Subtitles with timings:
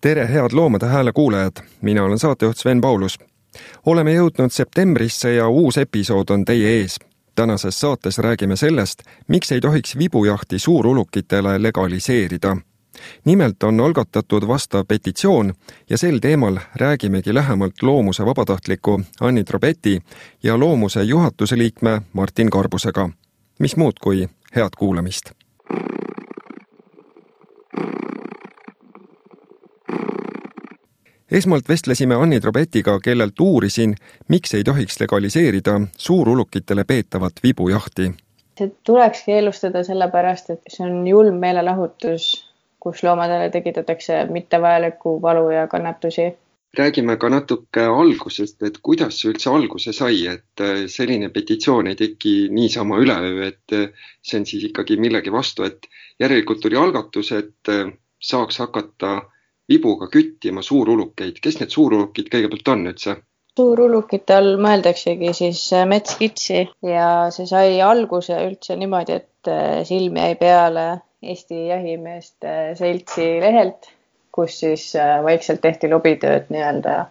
[0.00, 3.18] tere, head Loomade Hääle kuulajad, mina olen saatejuht Sven Paulus.
[3.86, 6.96] oleme jõudnud septembrisse ja uus episood on teie ees.
[7.34, 12.56] tänases saates räägime sellest, miks ei tohiks vibujahti suurulukitele legaliseerida.
[13.24, 15.54] nimelt on algatatud vastav petitsioon
[15.90, 20.02] ja sel teemal räägimegi lähemalt loomuse vabatahtliku Anni Trobeti
[20.42, 23.10] ja loomuse juhatuse liikme Martin Karbusega.
[23.58, 25.30] mis muud kui head kuulamist
[31.32, 33.94] esmalt vestlesime Anni Trobetiga, kellelt uurisin,
[34.28, 38.12] miks ei tohiks legaliseerida suurulukitele peetavat vibujahti.
[38.58, 42.24] see tuleks keelustada sellepärast, et see on julm meelelahutus,
[42.80, 46.32] kus loomadele tekitatakse mittevajalikku valu ja kannatusi.
[46.78, 51.96] räägime ka natuke algusest, et kuidas see üldse alguse sai, et äh, selline petitsioon ei
[51.96, 53.88] teki niisama üleöö, et äh,
[54.22, 55.86] see on siis ikkagi millegi vastu, et
[56.20, 59.22] järelikult tuli algatus, et äh, saaks hakata
[59.70, 61.38] vibuga küttima suurulukeid.
[61.42, 63.16] kes need suurulukid kõigepealt on üldse?
[63.60, 70.18] suurulukite all mõeldaksegi siis äh, metskitsi ja see sai alguse üldse niimoodi, et äh, silm
[70.20, 70.86] jäi peale
[71.20, 73.90] Eesti Jahimeeste Seltsi lehelt,
[74.32, 77.04] kus siis äh, vaikselt tehti lobitööd nii-öelda.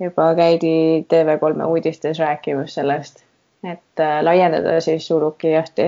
[0.00, 3.22] juba käidi TV3 uudistes rääkimas sellest,
[3.64, 5.86] et laiendada siis suurukijahti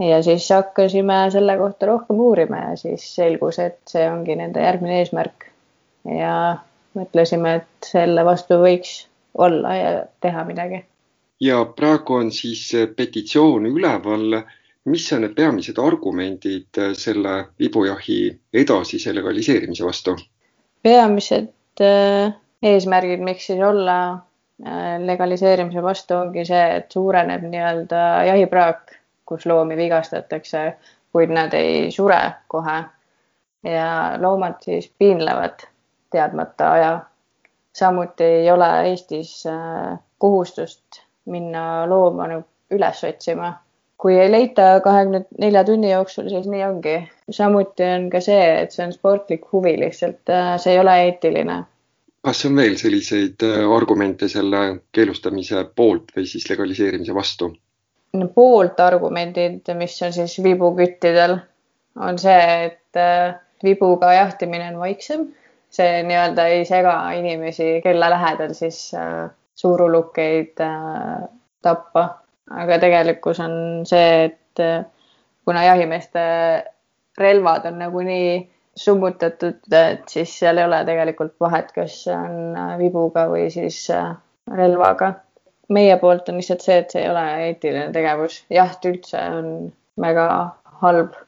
[0.00, 5.02] ja siis hakkasime selle kohta rohkem uurima ja siis selgus, et see ongi nende järgmine
[5.02, 5.49] eesmärk
[6.04, 6.34] ja
[6.96, 9.04] mõtlesime, et selle vastu võiks
[9.38, 9.90] olla ja
[10.20, 10.84] teha midagi.
[11.40, 14.42] ja praegu on siis petitsioon üleval.
[14.84, 20.16] mis on need peamised argumendid selle vibujahi edasise legaliseerimise vastu?
[20.82, 22.32] peamised äh,
[22.62, 29.76] eesmärgid, miks siis olla äh, legaliseerimise vastu, ongi see, et suureneb nii-öelda jahipraak, kus loomi
[29.76, 30.72] vigastatakse,
[31.12, 32.84] kuid nad ei sure kohe.
[33.62, 35.66] ja loomad siis piinlevad
[36.10, 37.00] teadmata aja.
[37.72, 42.28] samuti ei ole Eestis äh, kohustust minna looma
[42.70, 43.52] üles otsima.
[44.00, 46.94] kui ei leita kahekümne nelja tunni jooksul, siis nii ongi.
[47.30, 51.62] samuti on ka see, et see on sportlik huvi lihtsalt, äh, see ei ole eetiline.
[52.24, 57.52] kas on veel selliseid äh, argumente selle keelustamise poolt või siis legaliseerimise vastu?
[58.34, 61.36] poolt argumendid, mis on siis vibuküttidel,
[62.02, 62.98] on see, et
[63.62, 65.28] vibuga jahtimine on vaiksem
[65.70, 71.28] see nii-öelda ei sega inimesi, kelle lähedal siis äh, suurulukeid äh,
[71.62, 72.08] tappa.
[72.50, 73.52] aga tegelikkus on
[73.86, 74.84] see, et äh,
[75.44, 76.22] kuna jahimeeste
[77.18, 82.76] relvad on nagunii summutatud, et siis seal ei ole tegelikult vahet, kas see on äh,
[82.80, 84.14] vibuga või siis äh,
[84.56, 85.14] relvaga.
[85.70, 88.40] meie poolt on lihtsalt see, et see ei ole eetiline tegevus.
[88.50, 89.50] jaht üldse on
[90.00, 90.26] väga
[90.82, 91.18] halb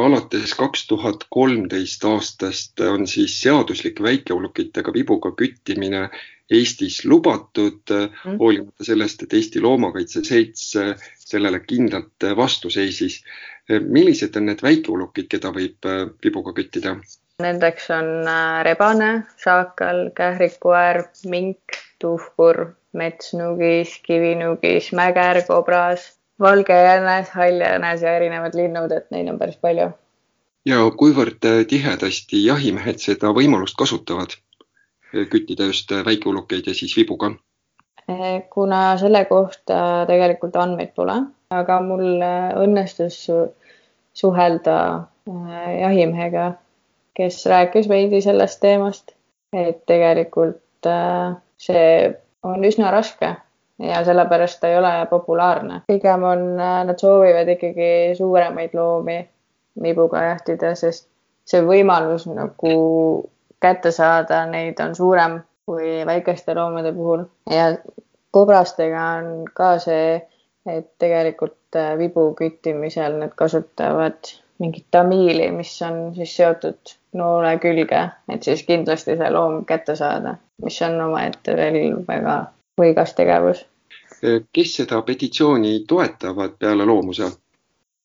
[0.00, 6.08] alates kaks tuhat kolmteist aastast on siis seaduslik väikeulukitega vibuga küttimine
[6.50, 10.72] Eestis lubatud mm., hoolimata sellest, et Eesti Loomakaitse Selts
[11.22, 13.20] sellele kindlalt vastu seisis.
[13.70, 15.86] millised on need väikeulukid, keda võib
[16.24, 16.96] vibuga küttida?
[17.40, 27.60] Nendeks on äh, rebane, šaakal, kährikuäär, mink, tuhkur, metsnugis, kivinugis, mäger, kobras valge jänes, hall
[27.60, 29.90] jänes ja erinevad linnud, et neid on päris palju.
[30.68, 34.34] ja kuivõrd äh, tihedasti jahimehed seda võimalust kasutavad,
[35.14, 37.34] äh, küttida just äh, väikeulukeid ja siis vibuga?
[38.50, 39.76] kuna selle kohta
[40.08, 41.14] tegelikult andmeid pole,
[41.54, 42.24] aga mul
[42.58, 43.20] õnnestus
[44.18, 44.78] suhelda
[45.78, 46.46] jahimehega,
[47.14, 49.14] kes rääkis veidi sellest teemast,
[49.54, 50.90] et tegelikult
[51.62, 51.86] see
[52.42, 53.30] on üsna raske
[53.80, 55.82] ja sellepärast ta ei ole populaarne.
[55.86, 59.28] pigem on, äh, nad soovivad ikkagi suuremaid loomi
[59.82, 61.08] vibuga jahtida, sest
[61.44, 62.74] see võimalus nagu
[63.60, 67.70] kätte saada neid on suurem kui väikeste loomade puhul ja
[68.30, 70.20] kobrastega on ka see,
[70.66, 78.00] et tegelikult äh, vibu küttimisel nad kasutavad mingit tamiili, mis on siis seotud noole külge,
[78.28, 82.34] et siis kindlasti see loom kätte saada, mis on omaette veel väga
[82.78, 83.66] võigas tegevus
[84.52, 87.28] kes seda petitsiooni toetavad peale loomuse?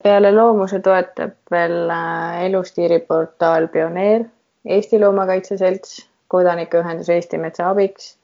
[0.04, 4.26] peale loomuse toetab veel äh, elustiiriportaal Pioneer,
[4.66, 8.16] Eesti Loomakaitse Selts, Kodanikuühendus Eesti Metsa Abiks,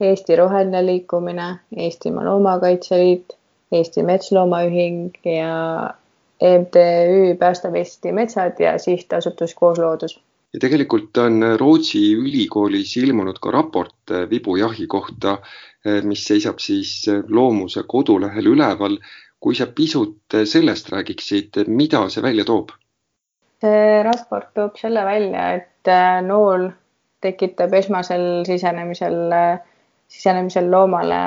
[0.00, 3.36] Eesti Roheline Liikumine, Eestimaa Loomakaitse Liit,
[3.72, 5.90] Eesti Metsloomaühing ja
[6.58, 10.20] MTÜ Päästab Eesti Metsad ja sihtasutus Koos Loodus
[10.54, 15.38] ja tegelikult on Rootsi ülikoolis ilmunud ka raport vibujahi kohta,
[16.06, 18.98] mis seisab siis Loomuse kodulehel üleval.
[19.44, 22.70] kui sa pisut sellest räägiksid, mida see välja toob?
[23.60, 25.90] see raport toob selle välja, et
[26.24, 26.70] nool
[27.20, 29.34] tekitab esmasel sisenemisel,
[30.08, 31.20] sisenemisel loomale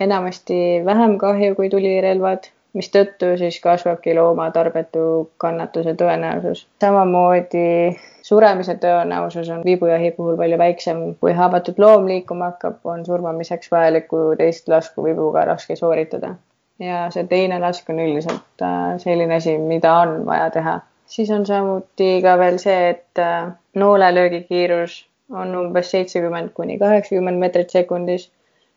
[0.00, 6.66] enamasti vähem kahju kui tulirelvad mistõttu siis kasvabki looma tarbetu kannatuse tõenäosus.
[6.80, 11.02] samamoodi suremise tõenäosus on viibujahi puhul palju väiksem.
[11.20, 16.34] kui haavatud loom liikuma hakkab, on surmamiseks vajalikku teist lasku vibuga raske sooritada.
[16.78, 20.80] ja see teine lask on üldiselt äh, selline asi, mida on vaja teha.
[21.06, 27.38] siis on samuti ka veel see, et äh, noolelöögi kiirus on umbes seitsekümmend kuni kaheksakümmend
[27.38, 28.30] meetrit sekundis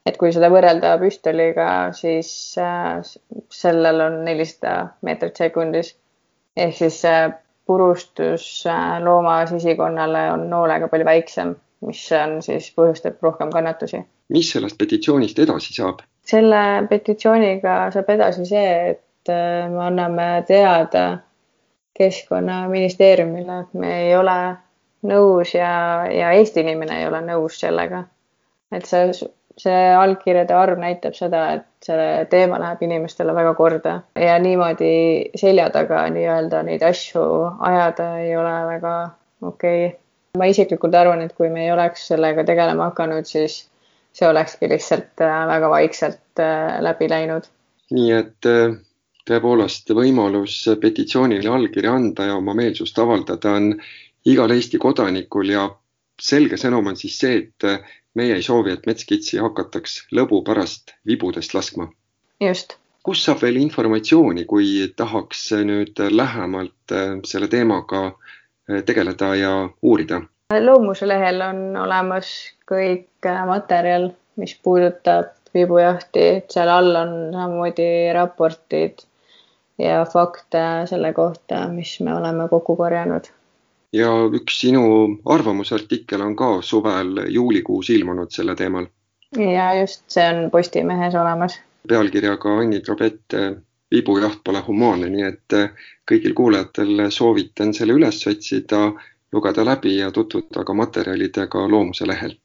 [0.05, 2.29] et kui seda võrrelda püstoliga, siis
[2.59, 2.99] äh,
[3.53, 5.95] sellel on nelisada meetrit sekundis.
[6.57, 7.31] ehk siis äh,
[7.65, 11.55] purustus äh, looma sisikonnale on noolega palju väiksem,
[11.87, 14.03] mis on siis põhjustab rohkem kannatusi.
[14.29, 16.03] mis sellest petitsioonist edasi saab?
[16.27, 19.31] selle petitsiooniga saab edasi see, et
[19.71, 21.19] me anname teada
[21.95, 24.37] keskkonnaministeeriumile, et me ei ole
[25.07, 25.71] nõus ja,
[26.11, 28.03] ja Eesti inimene ei ole nõus sellega.
[28.73, 29.11] et see
[29.59, 34.93] see allkirjade arv näitab seda, et see teema läheb inimestele väga korda ja niimoodi
[35.39, 37.25] selja taga nii-öelda neid asju
[37.59, 38.93] ajada ei ole väga
[39.41, 39.99] okei okay.
[40.39, 43.59] ma isiklikult arvan, et kui me ei oleks sellega tegelema hakanud, siis
[44.13, 47.49] see olekski lihtsalt äh, väga vaikselt äh, läbi läinud.
[47.93, 48.75] nii et äh,
[49.29, 53.73] tõepoolest võimalus petitsioonile allkirja anda ja oma meelsust avaldada on
[54.25, 55.67] igal Eesti kodanikul ja
[56.21, 61.53] selge sõnum on siis see, et meie ei soovi, et metskitsi hakataks lõbu pärast vibudest
[61.53, 61.89] laskma.
[62.41, 62.77] just.
[63.03, 70.21] kus saab veel informatsiooni, kui tahaks nüüd lähemalt äh, selle teemaga äh, tegeleda ja uurida?
[70.53, 72.29] loomuse lehel on olemas
[72.69, 79.05] kõik äh, materjal, mis puudutab vibujahti, seal all on samamoodi raportid
[79.77, 83.29] ja fakte selle kohta, mis me oleme kokku korjanud
[83.93, 84.83] ja üks sinu
[85.25, 88.87] arvamusartikkel on ka suvel juulikuus ilmunud selle teemal.
[89.37, 91.59] ja just, see on Postimehes olemas.
[91.87, 93.33] pealkirjaga Anni Trobett,
[93.91, 95.57] vibujaht pole humaanne, nii et
[96.09, 98.87] kõigil kuulajatel soovitan selle üles otsida,
[99.33, 102.37] lugeda läbi ja tutvuda ka materjalidega Loomuse lehel.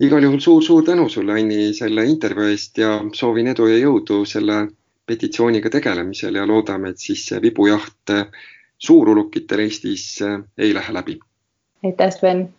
[0.00, 4.66] igal juhul suur-suur tänu sulle, Anni, selle intervjuu eest ja soovin edu ja jõudu selle
[5.06, 8.12] petitsiooniga tegelemisel ja loodame, et siis see vibujaht
[8.78, 11.18] suurulukitel Eestis äh, ei lähe läbi.
[11.84, 12.54] aitäh, Sven!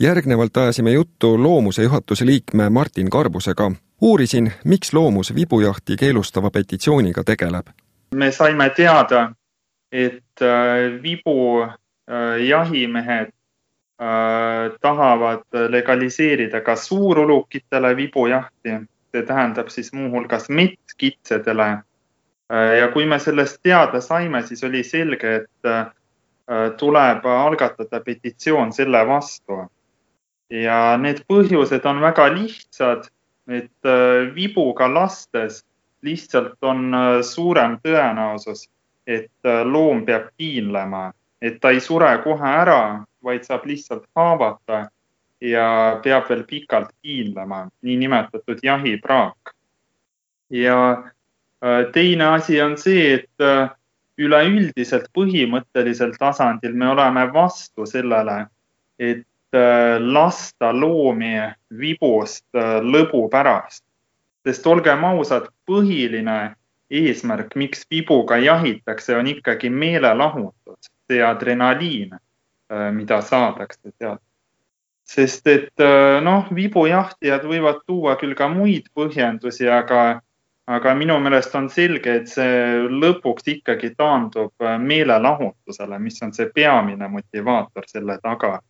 [0.00, 3.72] järgnevalt ajasime juttu Loomuse juhatuse liikme Martin Karbusega.
[4.00, 7.66] uurisin, miks Loomus vibujahti keelustava petitsiooniga tegeleb.
[8.14, 9.32] me saime teada,
[9.92, 13.34] et äh, vibujahimehed äh,
[14.80, 18.70] tahavad legaliseerida ka suurulukitele vibujahti.
[19.12, 21.78] see tähendab siis muuhulgas metskitsedele
[22.50, 25.86] ja kui me sellest teada saime, siis oli selge, et äh,
[26.78, 29.64] tuleb algatada petitsioon selle vastu.
[30.52, 33.06] ja need põhjused on väga lihtsad,
[33.48, 35.62] et äh, vibuga lastes
[36.02, 38.66] lihtsalt on suurem tõenäosus,
[39.06, 39.30] et
[39.64, 44.88] loom peab piinlema, et ta ei sure kohe ära, vaid saab lihtsalt haavata
[45.40, 49.54] ja peab veel pikalt piinlema, niinimetatud jahipraak.
[50.50, 51.11] ja Äh,
[51.92, 53.70] teine asi on see, et äh,
[54.18, 58.46] üleüldiselt põhimõttelisel tasandil me oleme vastu sellele,
[58.98, 61.36] et äh, lasta loomi
[61.78, 63.84] vibust lõbu pärast.
[64.42, 66.56] sest olgem ausad, põhiline
[66.90, 72.10] eesmärk, miks vibuga jahitakse, on ikkagi meelelahutus, see adrenaliin,
[72.92, 74.20] mida saadakse sealt.
[75.06, 75.84] sest et
[76.26, 80.22] noh, vibujahtijad võivad tuua küll ka muid põhjendusi, aga
[80.66, 86.50] aga minu meelest on selge, et see lõpuks ikkagi taandub äh, meelelahutusele, mis on see
[86.54, 88.60] peamine motivaator selle taga.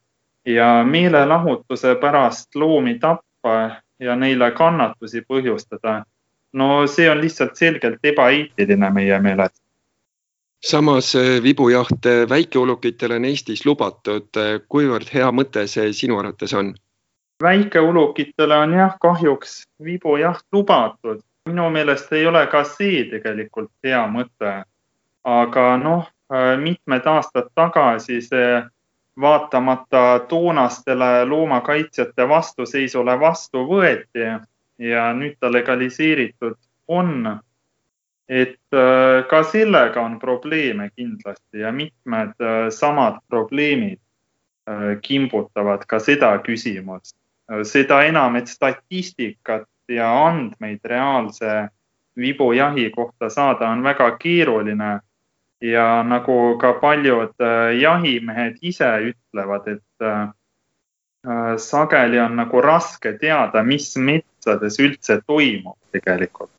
[0.47, 6.03] ja meelelahutuse pärast loomi tappa ja neile kannatusi põhjustada,
[6.53, 9.61] no see on lihtsalt selgelt ebaeetiline meie meelest
[10.63, 14.31] samas äh, vibujaht äh, väikeulukitele on Eestis lubatud.
[14.69, 16.75] kuivõrd hea mõte see sinu arvates on?
[17.43, 24.63] väikeulukitele on jah, kahjuks vibujaht lubatud minu meelest ei ole ka see tegelikult hea mõte.
[25.25, 28.63] aga noh, äh, mitmed aastad tagasi see
[29.21, 34.27] vaatamata toonastele loomakaitsjate vastuseisule vastu võeti
[34.83, 36.59] ja nüüd ta legaliseeritud
[36.89, 37.39] on.
[38.29, 43.99] et äh, ka sellega on probleeme kindlasti ja mitmed äh, samad probleemid
[45.03, 47.17] kimbutavad ka seda küsimust.
[47.67, 51.69] seda enam, et statistikat ja andmeid reaalse
[52.17, 55.01] vibujahi kohta saada on väga keeruline.
[55.63, 60.33] ja nagu ka paljud äh, jahimehed ise ütlevad, et, äh,
[61.57, 66.51] sageli on nagu raske teada, mis metsades üldse toimub tegelikult.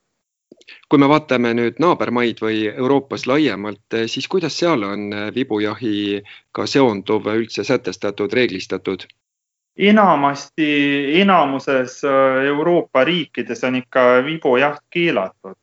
[0.90, 7.64] kui me vaatame nüüd naabermaid või Euroopas laiemalt, siis kuidas seal on vibujahiga seonduv üldse
[7.68, 9.04] sätestatud, reeglistatud?
[9.78, 10.70] Enamasti,
[11.22, 12.02] enamuses
[12.46, 15.56] Euroopa riikides on ikka vibujaht keelatud.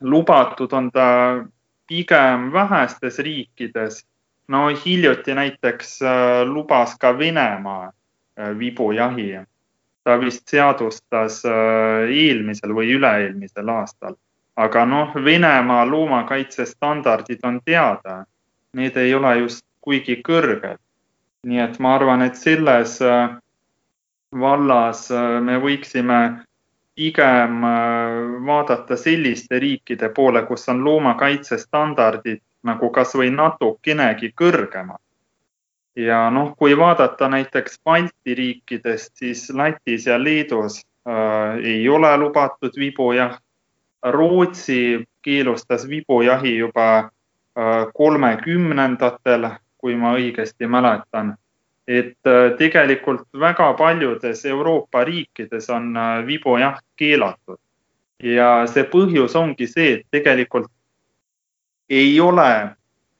[0.00, 1.44] lubatud on ta
[1.86, 4.06] pigem vähestes riikides.
[4.48, 6.00] no hiljuti näiteks
[6.44, 7.92] lubas ka Venemaa
[8.38, 9.40] Äh, vibujahi.
[10.04, 14.14] ta vist seadustas äh, eelmisel või üle-eelmisel aastal.
[14.56, 18.24] aga noh, Venemaa loomakaitsestandardid on teada.
[18.72, 20.78] Need ei ole just kuigi kõrged.
[21.46, 23.34] nii et ma arvan, et selles äh,
[24.32, 25.08] vallas
[25.40, 26.18] me võiksime
[26.98, 27.62] pigem
[28.46, 35.00] vaadata selliste riikide poole, kus on loomakaitsestandardid nagu kasvõi natukenegi kõrgemad
[35.98, 42.72] ja noh, kui vaadata näiteks Balti riikidest, siis Lätis ja Leedus äh, ei ole lubatud
[42.78, 43.42] vibujaht.
[44.02, 51.34] Rootsi keelustas vibujahi juba äh, kolmekümnendatel, kui ma õigesti mäletan.
[51.88, 57.58] Et äh, tegelikult väga paljudes Euroopa riikides on äh, vibujaht keelatud
[58.22, 60.70] ja see põhjus ongi see, et tegelikult
[61.88, 62.74] ei ole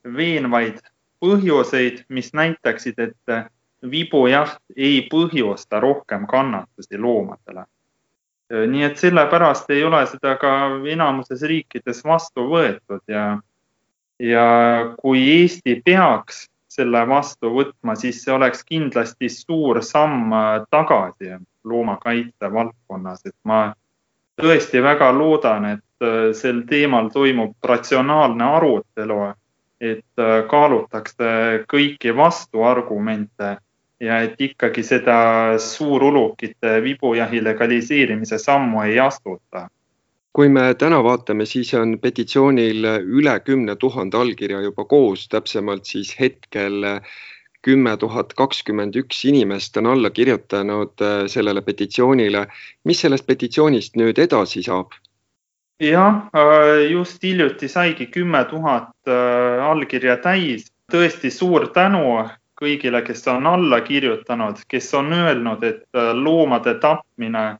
[0.04, 0.82] veenvaid
[1.22, 3.48] põhjuseid, mis näitaksid, et
[3.90, 7.64] vibujaht ei põhjusta rohkem kannatusi loomadele.
[8.48, 10.50] nii et sellepärast ei ole seda ka
[10.88, 13.38] enamuses riikides vastu võetud ja,
[14.18, 14.46] ja
[15.02, 20.34] kui Eesti peaks selle vastu võtma, siis see oleks kindlasti suur samm
[20.70, 23.72] tagasi loomakaitse valdkonnas, et ma
[24.40, 29.22] tõesti väga loodan, et sel teemal toimub ratsionaalne arutelu
[29.80, 33.56] et äh, kaalutakse kõiki vastuargumente
[34.02, 35.18] ja et ikkagi seda
[35.62, 39.68] suurulukite vibujahi legaliseerimise sammu ei astuta.
[40.38, 42.84] Kui me täna vaatame, siis on petitsioonil
[43.18, 46.84] üle kümne tuhande allkirja juba koos, täpsemalt siis hetkel
[47.62, 52.46] kümme tuhat kakskümmend üks inimest on alla kirjutanud äh, sellele petitsioonile.
[52.84, 54.94] mis sellest petitsioonist nüüd edasi saab?
[55.82, 60.70] jah, äh, just hiljuti saigi kümme tuhat äh, allkirja täis.
[60.92, 62.04] tõesti suur tänu
[62.62, 65.82] kõigile, kes on alla kirjutanud, kes on öelnud, et
[66.14, 67.58] loomade tapmine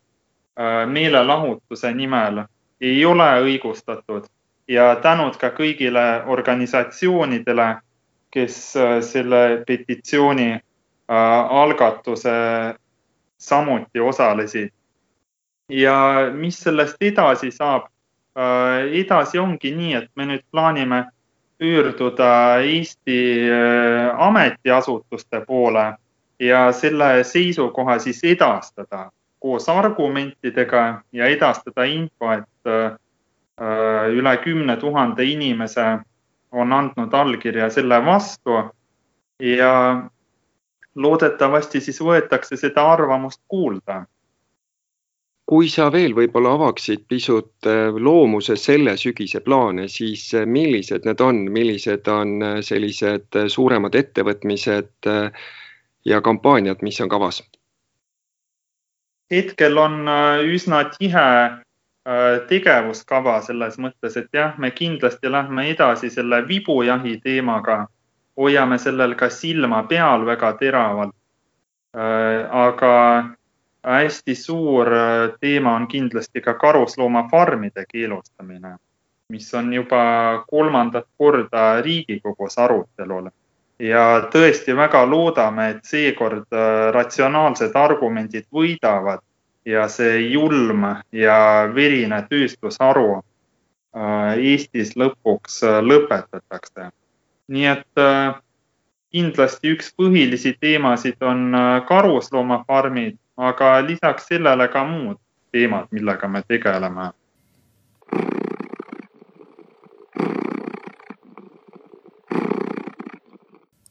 [0.86, 2.40] meelelahutuse nimel
[2.80, 4.26] ei ole õigustatud
[4.68, 7.68] ja tänud ka kõigile organisatsioonidele,
[8.30, 8.56] kes
[9.08, 10.60] selle petitsiooni
[11.08, 12.34] algatuse
[13.38, 14.72] samuti osalesid.
[15.68, 17.88] ja mis sellest edasi saab
[18.38, 21.00] Äh, edasi ongi nii, et me nüüd plaanime
[21.58, 23.16] pöörduda Eesti
[23.50, 25.96] äh, ametiasutuste poole
[26.38, 29.08] ja selle seisukoha siis edastada
[29.42, 32.57] koos argumentidega ja edastada info, et äh,
[34.18, 35.86] üle kümne tuhande inimese
[36.52, 38.60] on andnud allkirja selle vastu
[39.42, 39.72] ja
[40.94, 44.04] loodetavasti siis võetakse seda arvamust kuulda
[45.48, 51.22] kui sa veel võib-olla avaksid pisut äh, loomuse selle sügise plaane, siis äh, millised need
[51.24, 55.08] on, millised on äh, sellised suuremad ettevõtmised
[56.08, 57.40] ja kampaaniad, mis on kavas?
[59.28, 60.08] hetkel on
[60.48, 61.24] üsna tihe
[62.48, 67.82] tegevuskava selles mõttes, et jah, me kindlasti lähme edasi selle vibujahi teemaga,
[68.36, 71.14] hoiame sellel ka silma peal väga teravalt.
[72.50, 72.94] aga
[73.82, 78.76] hästi suur äh, teema on kindlasti ka karusloomafarmide keelustamine,
[79.28, 83.30] mis on juba kolmandat korda Riigikogus arutelul.
[83.78, 89.22] ja tõesti väga loodame, et seekord äh, ratsionaalsed argumendid võidavad
[89.68, 91.38] ja see julm ja
[91.74, 96.90] verine tööstusharu äh, Eestis lõpuks lõpetatakse.
[97.48, 98.00] nii et
[99.12, 101.56] kindlasti üks põhilisi teemasid on
[101.88, 105.16] karusloomafarmid aga lisaks sellele ka muud
[105.52, 107.10] teemad, millega me tegeleme.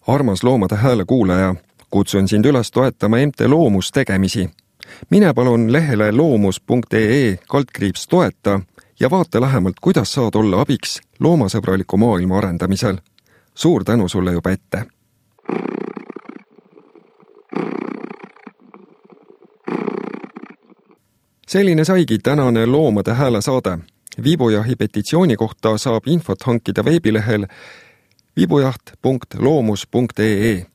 [0.08, 1.56] armas Loomade Hääle kuulaja,
[1.90, 4.50] kutsun sind üles toetama MT Loomus tegemisi.
[5.10, 8.60] Mine palun lehele loomus.ee kaldkriips toeta
[9.00, 12.98] ja vaata lähemalt, kuidas saad olla abiks loomasõbraliku maailma arendamisel.
[13.56, 14.86] suur tänu sulle juba ette
[21.48, 23.78] selline saigi tänane Loomade Hääle saade.
[24.24, 27.46] viibujahi petitsiooni kohta saab infot hankida veebilehel
[28.38, 30.66] vibujaht.loomus.ee.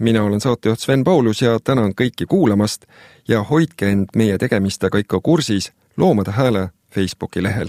[0.00, 2.84] mina olen saatejuht Sven Paulus ja tänan kõiki kuulamast
[3.28, 7.68] ja hoidke end meie tegemistega ikka kursis Loomade Hääle Facebooki lehel.